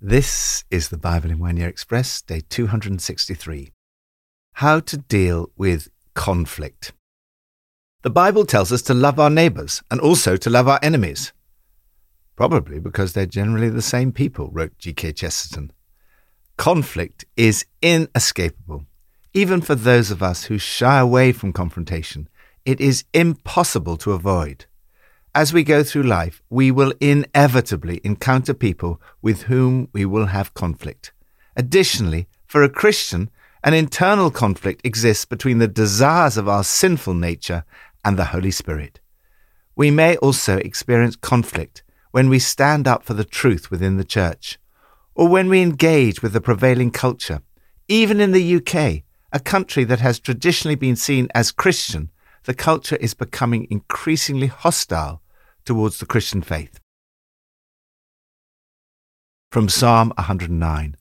[0.00, 3.72] This is the Bible in One Year Express, day 263.
[4.52, 6.92] How to deal with conflict.
[8.02, 11.32] The Bible tells us to love our neighbours and also to love our enemies.
[12.36, 15.12] Probably because they're generally the same people, wrote G.K.
[15.12, 15.72] Chesterton.
[16.58, 18.84] Conflict is inescapable.
[19.32, 22.28] Even for those of us who shy away from confrontation,
[22.66, 24.66] it is impossible to avoid
[25.36, 30.54] as we go through life, we will inevitably encounter people with whom we will have
[30.54, 31.12] conflict.
[31.54, 33.28] Additionally, for a Christian,
[33.62, 37.64] an internal conflict exists between the desires of our sinful nature
[38.02, 38.98] and the Holy Spirit.
[39.76, 41.82] We may also experience conflict
[42.12, 44.58] when we stand up for the truth within the church,
[45.14, 47.42] or when we engage with the prevailing culture.
[47.88, 49.02] Even in the UK,
[49.34, 52.08] a country that has traditionally been seen as Christian,
[52.44, 55.20] the culture is becoming increasingly hostile
[55.66, 56.80] towards the Christian faith.
[59.50, 60.96] From Psalm 109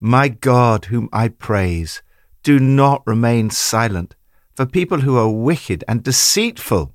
[0.00, 2.02] My God, whom I praise,
[2.42, 4.16] do not remain silent,
[4.56, 6.94] for people who are wicked and deceitful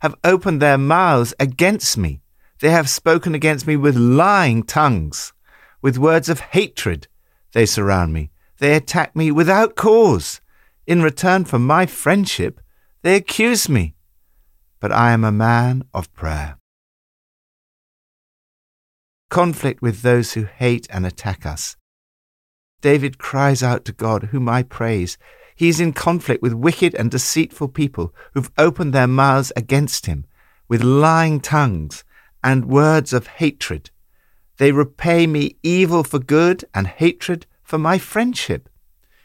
[0.00, 2.20] have opened their mouths against me.
[2.60, 5.32] They have spoken against me with lying tongues.
[5.80, 7.06] With words of hatred
[7.52, 8.30] they surround me.
[8.58, 10.40] They attack me without cause.
[10.86, 12.60] In return for my friendship,
[13.02, 13.94] they accuse me
[14.80, 16.58] but I am a man of prayer.
[19.30, 21.76] Conflict with those who hate and attack us.
[22.80, 25.18] David cries out to God, whom I praise.
[25.56, 30.24] He is in conflict with wicked and deceitful people who've opened their mouths against him
[30.68, 32.04] with lying tongues
[32.44, 33.90] and words of hatred.
[34.58, 38.68] They repay me evil for good and hatred for my friendship.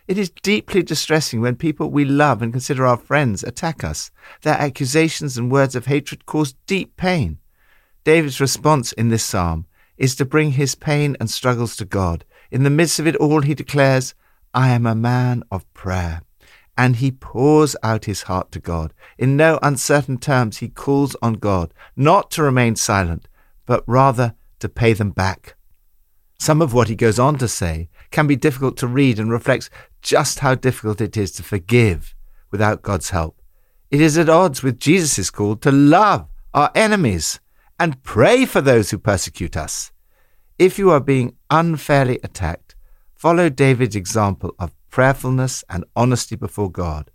[0.08, 4.12] It is deeply distressing when people we love and consider our friends attack us.
[4.42, 7.40] Their accusations and words of hatred cause deep pain.
[8.04, 9.66] David's response in this psalm
[9.98, 12.26] is to bring his pain and struggles to God.
[12.52, 14.14] In the midst of it all, he declares,
[14.54, 16.22] I am a man of prayer.
[16.78, 18.94] And he pours out his heart to God.
[19.18, 23.30] In no uncertain terms, he calls on God not to remain silent,
[23.66, 25.56] but rather to pay them back.
[26.40, 29.70] Some of what he goes on to say can be difficult to read and reflects
[30.04, 32.14] just how difficult it is to forgive
[32.52, 33.42] without God's help.
[33.90, 37.40] It is at odds with Jesus' call to love our enemies
[37.80, 39.92] and pray for those who persecute us.
[40.60, 42.76] If you are being unfairly attacked,
[43.16, 47.10] follow David's example of prayerfulness and honesty before God.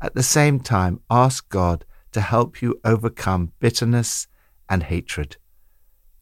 [0.00, 4.26] At the same time, ask God to help you overcome bitterness
[4.68, 5.36] and hatred.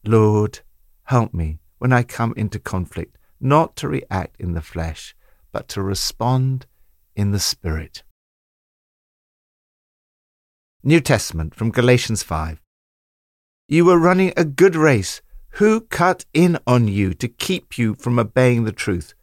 [0.05, 0.59] Lord,
[1.03, 5.15] help me when I come into conflict, not to react in the flesh,
[5.51, 6.65] but to respond
[7.15, 8.03] in the Spirit.
[10.83, 12.59] New Testament from Galatians 5.
[13.67, 15.21] You were running a good race.
[15.55, 19.13] Who cut in on you to keep you from obeying the truth?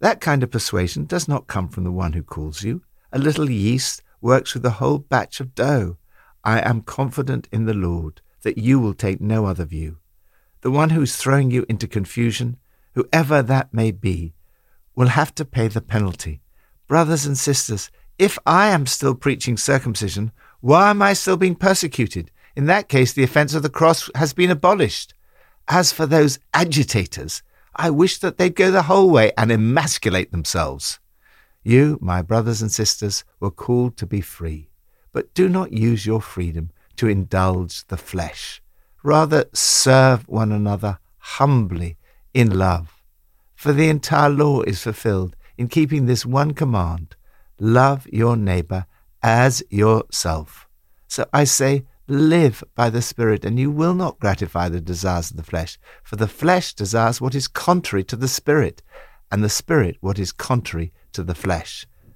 [0.00, 2.82] That kind of persuasion does not come from the one who calls you.
[3.12, 5.96] A little yeast works with a whole batch of dough.
[6.44, 9.98] I am confident in the Lord that you will take no other view.
[10.60, 12.58] The one who's throwing you into confusion,
[12.94, 14.33] whoever that may be,
[14.94, 16.40] will have to pay the penalty.
[16.86, 22.30] Brothers and sisters, if I am still preaching circumcision, why am I still being persecuted?
[22.56, 25.14] In that case, the offense of the cross has been abolished.
[25.68, 27.42] As for those agitators,
[27.74, 31.00] I wish that they'd go the whole way and emasculate themselves.
[31.64, 34.68] You, my brothers and sisters, were called to be free,
[35.12, 38.62] but do not use your freedom to indulge the flesh.
[39.02, 41.96] Rather, serve one another humbly
[42.32, 42.93] in love.
[43.64, 47.16] For the entire law is fulfilled in keeping this one command
[47.58, 48.84] love your neighbor
[49.22, 50.68] as yourself.
[51.08, 55.38] So I say, live by the Spirit, and you will not gratify the desires of
[55.38, 55.78] the flesh.
[56.02, 58.82] For the flesh desires what is contrary to the Spirit,
[59.32, 61.86] and the Spirit what is contrary to the flesh.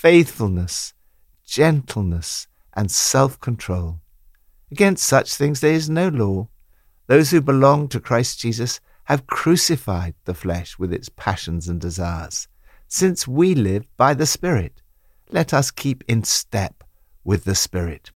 [0.00, 0.94] faithfulness,
[1.44, 4.00] gentleness, and self control.
[4.72, 6.48] Against such things there is no law.
[7.06, 12.48] Those who belong to Christ Jesus have crucified the flesh with its passions and desires.
[12.88, 14.80] Since we live by the Spirit,
[15.30, 16.82] let us keep in step
[17.22, 18.10] with the Spirit.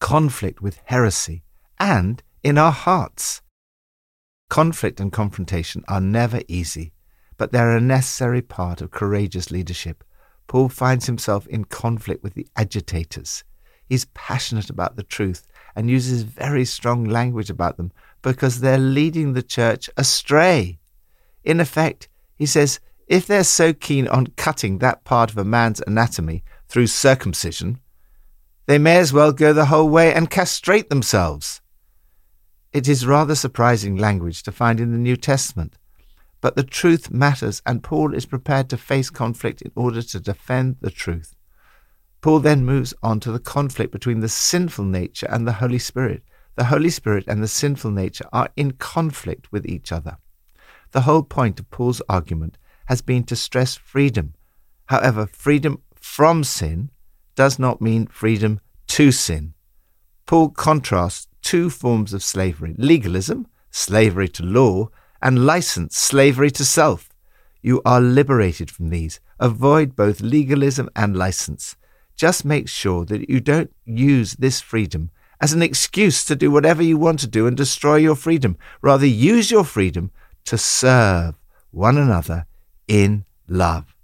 [0.00, 1.44] Conflict with heresy
[1.78, 3.42] and in our hearts.
[4.50, 6.93] Conflict and confrontation are never easy,
[7.36, 10.04] but they're a necessary part of courageous leadership.
[10.46, 13.44] Paul finds himself in conflict with the agitators.
[13.86, 15.46] He's passionate about the truth
[15.76, 17.92] and uses very strong language about them
[18.22, 20.78] because they're leading the church astray.
[21.42, 25.82] In effect, he says, if they're so keen on cutting that part of a man's
[25.86, 27.78] anatomy through circumcision,
[28.66, 31.60] they may as well go the whole way and castrate themselves.
[32.72, 35.76] It is rather surprising language to find in the New Testament,
[36.44, 40.76] but the truth matters, and Paul is prepared to face conflict in order to defend
[40.82, 41.34] the truth.
[42.20, 46.22] Paul then moves on to the conflict between the sinful nature and the Holy Spirit.
[46.56, 50.18] The Holy Spirit and the sinful nature are in conflict with each other.
[50.90, 52.58] The whole point of Paul's argument
[52.88, 54.34] has been to stress freedom.
[54.88, 56.90] However, freedom from sin
[57.36, 59.54] does not mean freedom to sin.
[60.26, 64.90] Paul contrasts two forms of slavery legalism, slavery to law,
[65.24, 67.08] and license, slavery to self.
[67.62, 69.20] You are liberated from these.
[69.40, 71.76] Avoid both legalism and license.
[72.14, 75.10] Just make sure that you don't use this freedom
[75.40, 78.56] as an excuse to do whatever you want to do and destroy your freedom.
[78.82, 80.10] Rather, use your freedom
[80.44, 81.40] to serve
[81.70, 82.46] one another
[82.86, 83.96] in love.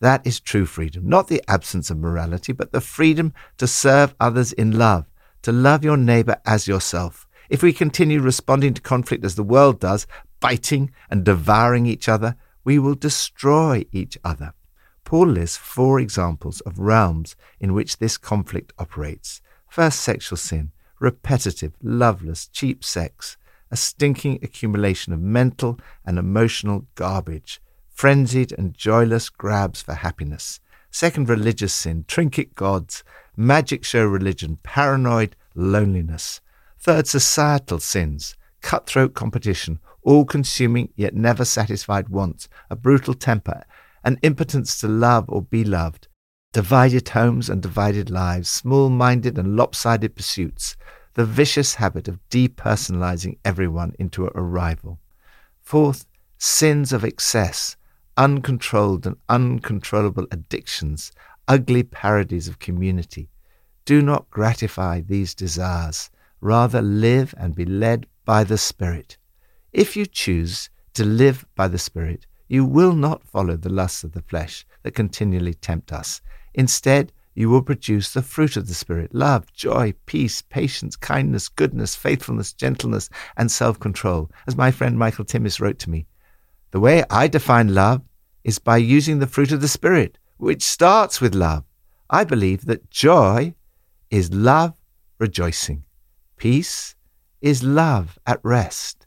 [0.00, 4.52] That is true freedom, not the absence of morality, but the freedom to serve others
[4.52, 5.06] in love,
[5.42, 7.26] to love your neighbor as yourself.
[7.50, 10.06] If we continue responding to conflict as the world does,
[10.44, 14.52] biting and devouring each other, we will destroy each other.
[15.02, 19.40] Paul lists four examples of realms in which this conflict operates.
[19.70, 23.38] First, sexual sin, repetitive, loveless, cheap sex,
[23.70, 30.60] a stinking accumulation of mental and emotional garbage, frenzied and joyless grabs for happiness.
[30.90, 33.02] Second, religious sin, trinket gods,
[33.34, 36.42] magic show religion, paranoid loneliness.
[36.78, 43.64] Third, societal sins, cutthroat competition, all consuming yet never satisfied wants, a brutal temper,
[44.04, 46.08] an impotence to love or be loved,
[46.52, 50.76] divided homes and divided lives, small minded and lopsided pursuits,
[51.14, 55.00] the vicious habit of depersonalizing everyone into a rival.
[55.62, 56.06] Fourth,
[56.38, 57.76] sins of excess,
[58.16, 61.10] uncontrolled and uncontrollable addictions,
[61.48, 63.30] ugly parodies of community.
[63.84, 66.10] Do not gratify these desires.
[66.40, 69.18] Rather, live and be led by the Spirit.
[69.74, 74.12] If you choose to live by the Spirit, you will not follow the lusts of
[74.12, 76.20] the flesh that continually tempt us.
[76.54, 81.96] Instead, you will produce the fruit of the Spirit love, joy, peace, patience, kindness, goodness,
[81.96, 84.30] faithfulness, gentleness, and self control.
[84.46, 86.06] As my friend Michael Timmis wrote to me,
[86.70, 88.02] the way I define love
[88.44, 91.64] is by using the fruit of the Spirit, which starts with love.
[92.08, 93.56] I believe that joy
[94.08, 94.74] is love
[95.18, 95.82] rejoicing,
[96.36, 96.94] peace
[97.40, 99.03] is love at rest,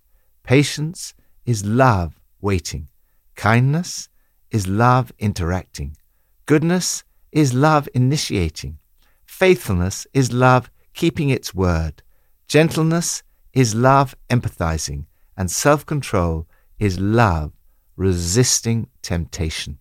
[0.48, 1.14] patience
[1.46, 2.88] is love waiting.
[3.36, 4.08] Kindness
[4.50, 5.98] is love interacting.
[6.46, 7.04] Goodness
[7.34, 8.80] is love initiating.
[9.26, 12.02] Faithfulness is love keeping its word.
[12.48, 15.06] Gentleness is love empathizing.
[15.36, 16.48] And self control
[16.80, 17.52] is love
[17.98, 19.80] resisting temptation.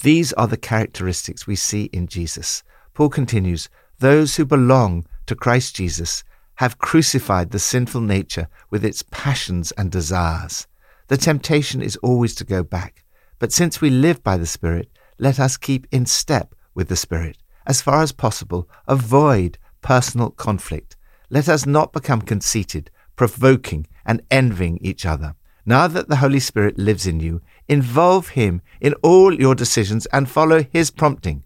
[0.00, 2.64] These are the characteristics we see in Jesus.
[2.92, 3.68] Paul continues
[4.00, 6.24] Those who belong to Christ Jesus
[6.56, 10.66] have crucified the sinful nature with its passions and desires.
[11.08, 13.04] The temptation is always to go back.
[13.38, 17.36] But since we live by the Spirit, let us keep in step with the Spirit.
[17.66, 20.96] As far as possible, avoid personal conflict.
[21.30, 25.34] Let us not become conceited, provoking, and envying each other.
[25.64, 30.30] Now that the Holy Spirit lives in you, involve Him in all your decisions and
[30.30, 31.44] follow His prompting.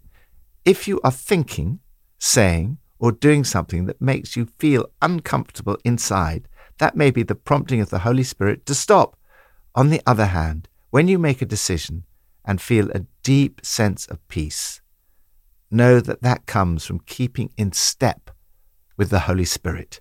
[0.63, 1.79] If you are thinking,
[2.19, 7.81] saying, or doing something that makes you feel uncomfortable inside, that may be the prompting
[7.81, 9.17] of the Holy Spirit to stop
[9.73, 12.03] on the other hand, when you make a decision
[12.45, 14.81] and feel a deep sense of peace,
[15.71, 18.29] know that that comes from keeping in step
[18.97, 19.99] with the Holy Spirit.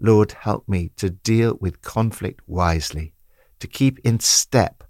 [0.00, 3.12] Lord, help me to deal with conflict wisely,
[3.60, 4.82] to keep in step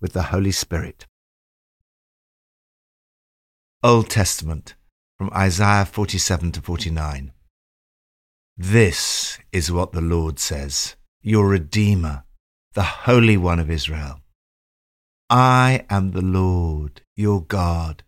[0.00, 1.06] with the Holy Spirit.
[3.82, 4.76] Old Testament
[5.24, 7.32] from Isaiah 47 to 49.
[8.58, 12.24] This is what the Lord says, your Redeemer
[12.74, 14.20] the Holy One of Israel.
[15.30, 18.02] I am the Lord, your God,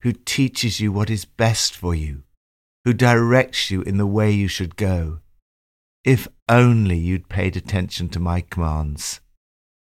[0.00, 2.22] who teaches you what is best for you,
[2.86, 5.18] who directs you in the way you should go.
[6.04, 9.20] If only you'd paid attention to my commands,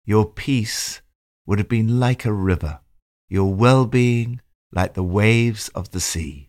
[0.07, 1.03] your peace
[1.45, 2.81] would have been like a river,
[3.29, 4.41] your well being
[4.73, 6.49] like the waves of the sea.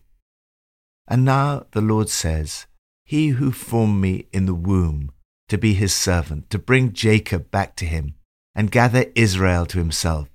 [1.06, 2.66] And now the Lord says,
[3.04, 5.10] He who formed me in the womb
[5.48, 8.14] to be his servant, to bring Jacob back to him,
[8.54, 10.28] and gather Israel to himself.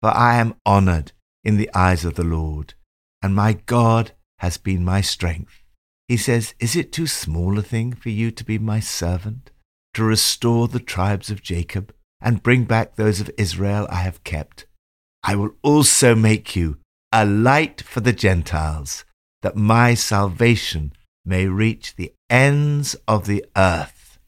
[0.00, 1.12] For I am honored
[1.44, 2.74] in the eyes of the Lord,
[3.22, 5.62] and my God has been my strength.
[6.06, 9.50] He says, Is it too small a thing for you to be my servant,
[9.94, 14.66] to restore the tribes of Jacob, and bring back those of Israel I have kept?
[15.22, 16.78] I will also make you
[17.12, 19.04] a light for the Gentiles,
[19.42, 20.92] that my salvation
[21.24, 24.18] may reach the ends of the earth.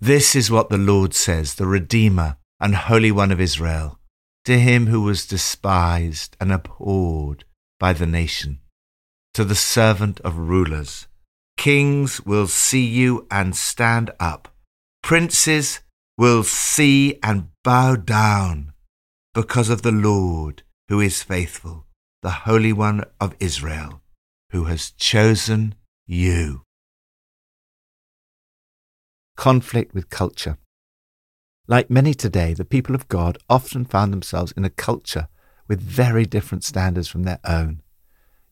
[0.00, 3.98] This is what the Lord says, the Redeemer and Holy One of Israel,
[4.46, 7.44] to him who was despised and abhorred
[7.78, 8.60] by the nation,
[9.34, 11.06] to the servant of rulers.
[11.56, 14.48] Kings will see you and stand up.
[15.02, 15.80] Princes
[16.16, 18.72] will see and bow down
[19.34, 21.86] because of the Lord who is faithful,
[22.22, 24.02] the Holy One of Israel,
[24.50, 25.74] who has chosen
[26.06, 26.64] you.
[29.38, 30.58] Conflict with culture.
[31.66, 35.28] Like many today, the people of God often found themselves in a culture
[35.66, 37.80] with very different standards from their own.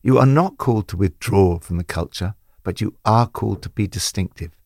[0.01, 2.33] You are not called to withdraw from the culture,
[2.63, 4.57] but you are called to be distinctive.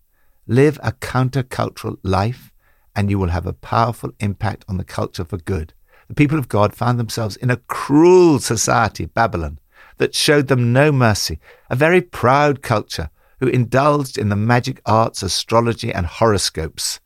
[0.47, 2.53] Live a countercultural life,
[2.95, 5.73] and you will have a powerful impact on the culture for good.
[6.07, 9.59] The people of God found themselves in a cruel society, Babylon,
[9.97, 15.21] that showed them no mercy, a very proud culture who indulged in the magic arts,
[15.21, 16.99] astrology, and horoscopes.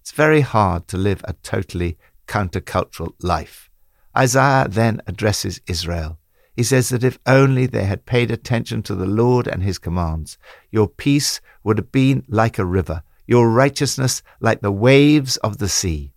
[0.00, 3.70] It's very hard to live a totally countercultural life.
[4.16, 6.18] Isaiah then addresses Israel.
[6.56, 10.38] He says that if only they had paid attention to the Lord and his commands,
[10.70, 15.68] your peace would have been like a river, your righteousness like the waves of the
[15.68, 16.13] sea.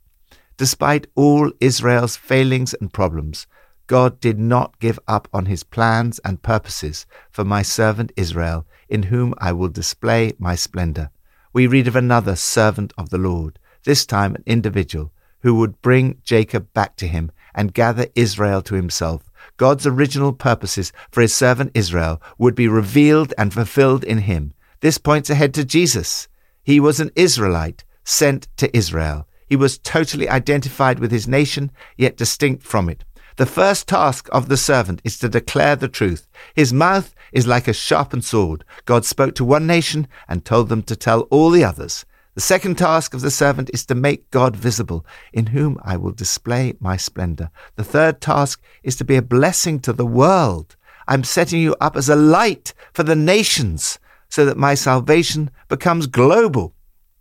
[0.57, 3.45] Despite all Israel's failings and problems,
[3.85, 9.03] God did not give up on his plans and purposes for my servant Israel, in
[9.03, 11.11] whom I will display my splendor.
[11.53, 15.11] We read of another servant of the Lord, this time an individual,
[15.41, 19.29] who would bring Jacob back to him and gather Israel to himself.
[19.57, 24.53] God's original purposes for his servant Israel would be revealed and fulfilled in him.
[24.81, 26.27] This points ahead to Jesus.
[26.63, 29.27] He was an Israelite sent to Israel.
[29.47, 33.03] He was totally identified with his nation, yet distinct from it.
[33.37, 36.27] The first task of the servant is to declare the truth.
[36.55, 38.63] His mouth is like a sharpened sword.
[38.85, 42.05] God spoke to one nation and told them to tell all the others.
[42.33, 46.11] The second task of the servant is to make God visible, in whom I will
[46.11, 47.49] display my splendor.
[47.75, 50.75] The third task is to be a blessing to the world.
[51.07, 53.97] I'm setting you up as a light for the nations,
[54.29, 56.73] so that my salvation becomes global.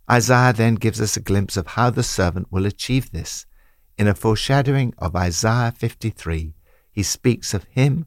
[0.09, 3.45] Isaiah then gives us a glimpse of how the servant will achieve this.
[3.97, 6.53] In a foreshadowing of Isaiah 53,
[6.91, 8.05] he speaks of him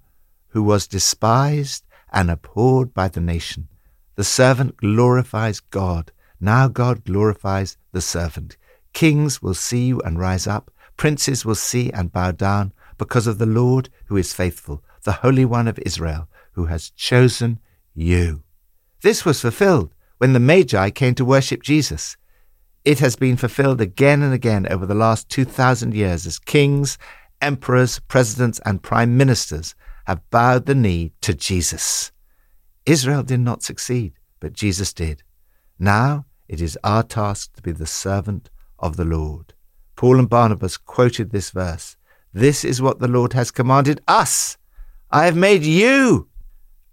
[0.49, 3.69] who was despised and abhorred by the nation.
[4.17, 8.57] The servant glorifies God now God glorifies the servant.
[8.95, 10.71] Kings will see you and rise up.
[10.97, 15.45] Princes will see and bow down because of the Lord who is faithful, the Holy
[15.45, 17.61] One of Israel, who has chosen
[17.95, 18.43] you.
[19.03, 22.19] This was fulfilled when the Magi came to worship Jesus.
[22.85, 26.99] It has been fulfilled again and again over the last 2,000 years as kings,
[27.41, 29.75] emperors, presidents, and prime ministers
[30.05, 32.13] have bowed the knee to Jesus.
[32.85, 35.23] Israel did not succeed, but Jesus did.
[35.79, 39.55] Now it is our task to be the servant of the Lord.
[39.97, 41.97] Paul and Barnabas quoted this verse.
[42.35, 44.59] This is what the Lord has commanded us.
[45.11, 46.29] I have made you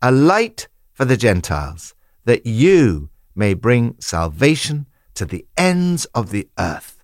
[0.01, 1.93] a light for the Gentiles,
[2.23, 7.03] that you may bring salvation to the ends of the earth.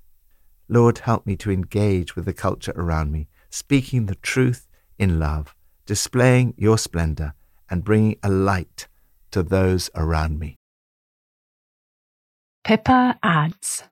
[0.68, 5.56] Lord, help me to engage with the culture around me, speaking the truth in love,
[5.86, 7.36] displaying your splendor,
[7.70, 8.88] and bringing a light
[9.32, 10.56] to those around me.
[12.63, 13.84] Pippa adds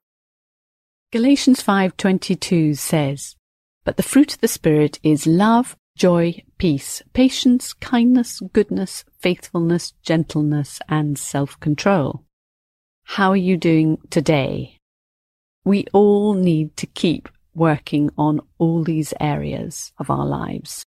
[1.12, 3.36] Galatians 5:22 says,
[3.84, 10.80] "But the fruit of the spirit is love, joy, peace, patience, kindness, goodness, faithfulness, gentleness,
[10.88, 12.24] and self-control."
[13.16, 14.78] How are you doing today?
[15.66, 20.86] We all need to keep working on all these areas of our lives.